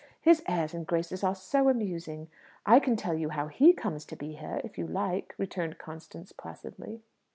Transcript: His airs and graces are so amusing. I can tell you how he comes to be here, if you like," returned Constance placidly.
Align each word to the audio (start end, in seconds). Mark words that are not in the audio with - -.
His 0.19 0.41
airs 0.47 0.73
and 0.73 0.87
graces 0.87 1.23
are 1.23 1.35
so 1.35 1.69
amusing. 1.69 2.27
I 2.65 2.79
can 2.79 2.95
tell 2.95 3.13
you 3.13 3.29
how 3.29 3.49
he 3.49 3.71
comes 3.71 4.03
to 4.05 4.15
be 4.15 4.31
here, 4.33 4.59
if 4.63 4.75
you 4.75 4.87
like," 4.87 5.35
returned 5.37 5.77
Constance 5.77 6.31
placidly. 6.31 7.03